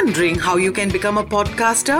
[0.00, 1.98] Wondering how you can become a podcaster?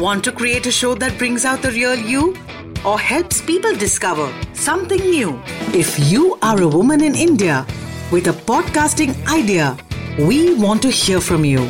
[0.00, 2.36] Want to create a show that brings out the real you?
[2.84, 5.40] Or helps people discover something new?
[5.72, 7.64] If you are a woman in India
[8.10, 9.78] with a podcasting idea,
[10.18, 11.60] we want to hear from you.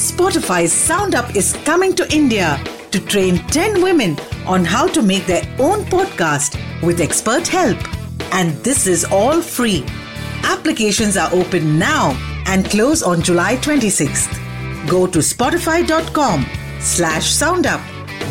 [0.00, 2.58] Spotify's Sound Up is coming to India
[2.90, 7.76] to train 10 women on how to make their own podcast with expert help.
[8.32, 9.84] And this is all free.
[10.44, 14.41] Applications are open now and close on July 26th.
[14.88, 16.46] Go to spotify.com
[16.80, 17.80] slash soundup.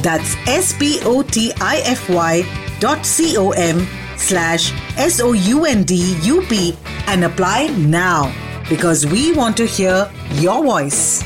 [0.02, 2.34] That's S-P-O-T-I-F-Y
[2.80, 3.88] dot C-O-M
[4.18, 8.34] slash S-O-U-N-D-U-P and apply now
[8.70, 11.24] because we want to hear your voice.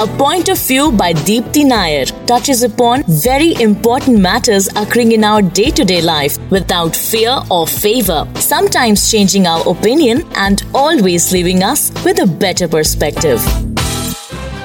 [0.00, 5.42] A Point of View by Deepthi Nair touches upon very important matters occurring in our
[5.42, 11.62] day to day life without fear or favor, sometimes changing our opinion and always leaving
[11.62, 13.44] us with a better perspective.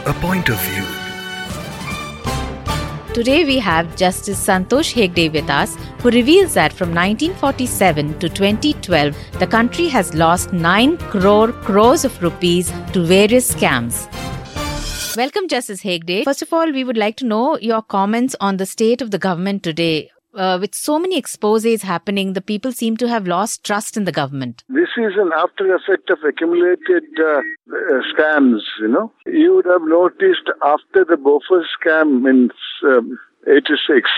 [0.05, 0.85] A Point of View.
[3.13, 9.13] Today we have Justice Santhosh Hegde with us, who reveals that from 1947 to 2012,
[9.39, 14.07] the country has lost 9 crore crores of rupees to various scams.
[15.15, 16.25] Welcome, Justice Hegde.
[16.25, 19.17] First of all, we would like to know your comments on the state of the
[19.17, 20.11] government today.
[20.33, 24.11] Uh, with so many exposes happening, the people seem to have lost trust in the
[24.11, 24.65] government.
[24.67, 29.13] This is an after effect of accumulated uh, uh, scams, you know.
[29.25, 32.49] You would have noticed after the Bofors scam in
[32.85, 34.09] um, 86,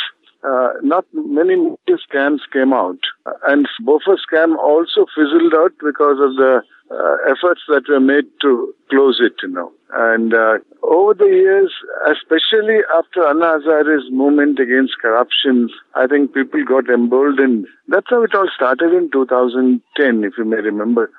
[0.48, 1.56] uh, not many
[1.90, 3.00] scams came out.
[3.48, 8.74] And Bofors scam also fizzled out because of the uh, efforts that were made to
[8.90, 9.72] close it, you know.
[9.92, 11.74] And uh, over the years,
[12.08, 17.68] especially after Anna Hazare's movement against corruption, I think people got emboldened.
[17.88, 21.12] That's how it all started in 2010, if you may remember.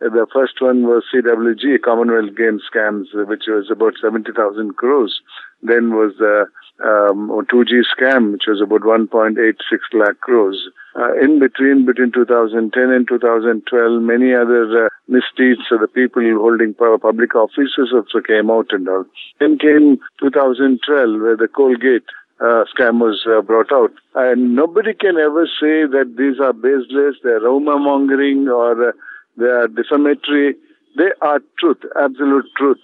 [0.00, 5.20] The first one was CWG, Commonwealth Games scams, which was about 70,000 crores.
[5.62, 6.46] Then was the
[6.82, 9.54] um, 2G scam, which was about 1.86
[9.92, 10.68] lakh crores.
[10.96, 16.74] Uh, in between, between 2010 and 2012, many other uh, misdeeds of the people holding
[16.74, 19.04] public offices also came out and all.
[19.38, 22.08] Then came 2012, where the Coalgate
[22.40, 23.92] uh, scam was uh, brought out.
[24.14, 28.92] And nobody can ever say that these are baseless, they're rumor mongering, or uh,
[29.36, 30.56] they are defamatory.
[30.96, 32.80] They are truth, absolute truth.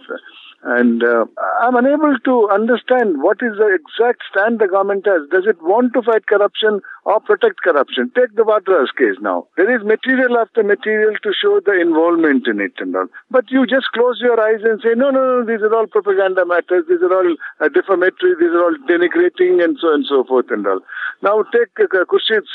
[0.62, 1.26] And uh,
[1.60, 5.28] I'm unable to understand what is the exact stand the government has.
[5.30, 8.10] Does it want to fight corruption or protect corruption?
[8.16, 9.46] Take the Vadra's case now.
[9.56, 13.06] There is material after material to show the involvement in it and all.
[13.30, 16.44] But you just close your eyes and say, no, no, no, these are all propaganda
[16.44, 16.84] matters.
[16.88, 18.34] These are all uh, defamatory.
[18.40, 20.80] These are all denigrating and so and so forth and all.
[21.22, 22.04] Now take uh,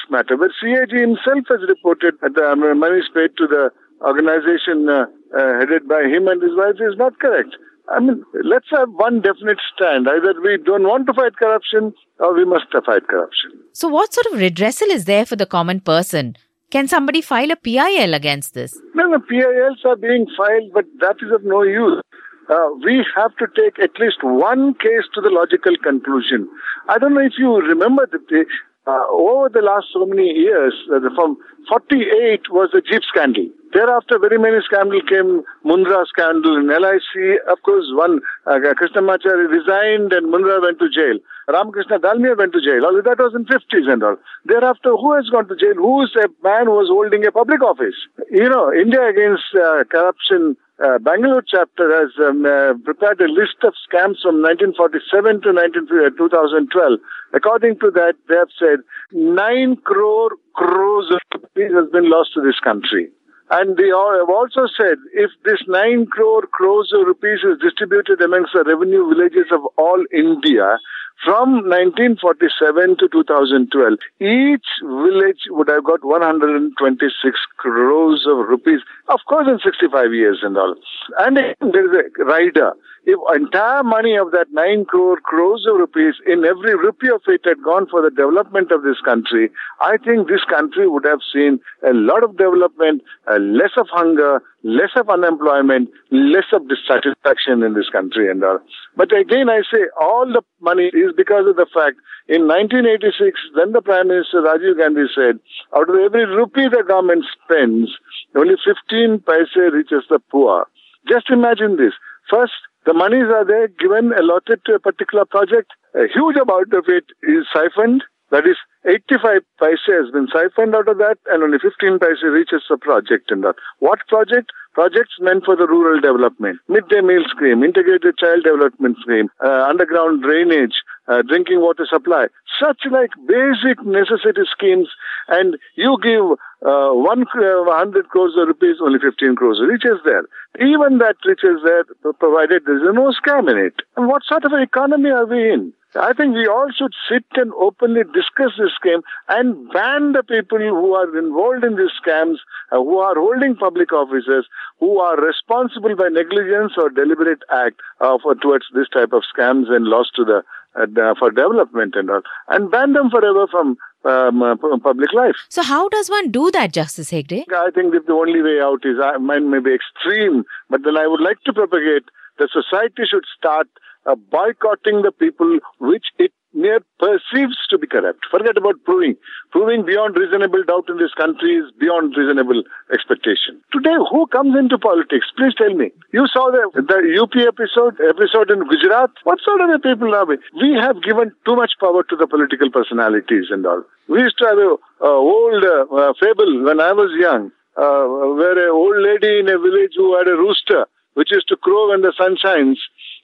[0.10, 5.06] matter, where CAG himself has reported that the money is paid to the organization uh,
[5.38, 7.56] uh, headed by him and his wife is not correct.
[7.90, 10.08] I mean, let's have one definite stand.
[10.08, 13.52] Either we don't want to fight corruption or we must fight corruption.
[13.74, 16.36] So, what sort of redressal is there for the common person?
[16.70, 18.80] Can somebody file a PIL against this?
[18.96, 22.02] No, no, PILs are being filed, but that is of no use.
[22.50, 26.50] Uh, we have to take at least one case to the logical conclusion.
[26.90, 28.46] I don't know if you remember the,
[28.88, 31.38] uh, over the last so many years, uh, from
[31.70, 33.46] 48 was the Jeep scandal.
[33.74, 35.44] Thereafter, very many scandals came.
[35.64, 37.40] Mundhra scandal in LIC.
[37.48, 41.22] Of course, one, uh, Krishnamachari resigned and Mundhra went to jail.
[41.48, 42.84] Ramakrishna Dalmia went to jail.
[42.86, 44.18] All that was in 50s and all.
[44.46, 45.76] Thereafter, who has gone to jail?
[45.76, 47.96] Who is a man who was holding a public office?
[48.30, 53.62] You know, India against uh, corruption uh, Bangalore chapter has um, uh, prepared a list
[53.62, 57.00] of scams from 1947 to 19, uh, 2012.
[57.34, 58.80] According to that, they have said
[59.12, 63.10] 9 crore crores of rupees has been lost to this country.
[63.52, 68.54] And they have also said if this 9 crore crores of rupees is distributed amongst
[68.54, 70.80] the revenue villages of all India,
[71.24, 79.48] from 1947 to 2012, each village would have got 126 crores of rupees, of course,
[79.48, 80.76] in 65 years and all.
[81.20, 82.74] And there is a rider
[83.06, 87.42] if entire money of that 9 crore crores of rupees in every rupee of it
[87.44, 89.50] had gone for the development of this country,
[89.82, 94.42] I think this country would have seen a lot of development, uh, less of hunger,
[94.64, 98.60] less of unemployment, less of dissatisfaction in this country and all.
[98.96, 101.98] But again, I say all the money is because of the fact
[102.28, 105.40] in 1986, then the Prime Minister Rajiv Gandhi said,
[105.76, 107.90] out of every rupee the government spends,
[108.36, 110.68] only 15 paise reaches the poor.
[111.10, 111.94] Just imagine this.
[112.30, 112.54] First,
[112.86, 115.72] the monies are there given, allotted to a particular project.
[115.96, 118.56] A huge amount of it is siphoned That is,
[118.88, 123.32] 85 paise has been siphoned out of that and only 15 paise reaches the project
[123.32, 123.56] in that.
[123.80, 124.52] What project?
[124.74, 126.58] Projects meant for the rural development.
[126.70, 132.28] Midday meal scheme, integrated child development scheme, uh, underground drainage, uh, drinking water supply.
[132.58, 134.88] Such like basic necessity schemes
[135.28, 140.24] and you give uh, uh, 100 crores of rupees, only 15 crores reaches there.
[140.60, 141.84] Even that reaches there,
[142.20, 143.76] provided there is no scam in it.
[143.98, 145.74] And what sort of an economy are we in?
[145.96, 150.60] I think we all should sit and openly discuss this scam and ban the people
[150.60, 152.38] who are involved in these scams,
[152.72, 154.48] uh, who are holding public offices,
[154.80, 159.70] who are responsible by negligence or deliberate act uh, for, towards this type of scams
[159.70, 160.44] and loss to the
[160.74, 165.36] uh, for development and all, and ban them forever from um, uh, public life.
[165.50, 167.44] So, how does one do that, Justice Hegde?
[167.54, 170.96] I think that the only way out is, uh, mine may be extreme, but then
[170.96, 172.06] I would like to propagate
[172.40, 173.68] that society should start
[174.06, 178.20] uh, boycotting the people which it mere perceives to be corrupt.
[178.30, 179.16] Forget about proving.
[179.52, 182.64] Proving beyond reasonable doubt in this country is beyond reasonable
[182.94, 183.62] expectation.
[183.72, 185.28] Today, who comes into politics?
[185.38, 185.92] Please tell me.
[186.12, 189.12] You saw the, the UP episode, episode in Gujarat.
[189.24, 190.38] What sort of a people are we?
[190.60, 193.84] We have given too much power to the political personalities and all.
[194.08, 194.76] We used to have a,
[195.08, 198.04] old uh, fable when I was young, uh,
[198.36, 201.90] where an old lady in a village who had a rooster, which used to crow
[201.90, 202.80] when the sun shines,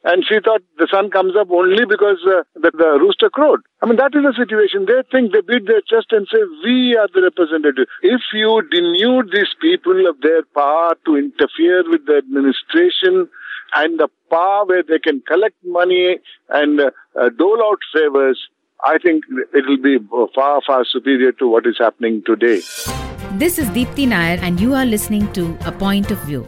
[0.07, 3.59] and she thought the sun comes up only because uh, the, the, rooster crowed.
[3.81, 4.87] I mean, that is the situation.
[4.87, 7.87] They think they beat their chest and say, we are the representative.
[8.01, 13.27] If you denude these people of their power to interfere with the administration
[13.75, 16.19] and the power where they can collect money
[16.49, 18.39] and uh, uh, dole out favors,
[18.85, 19.99] I think it will be
[20.33, 22.61] far, far superior to what is happening today.
[23.33, 26.47] This is Deepthi Nair, and you are listening to A Point of View.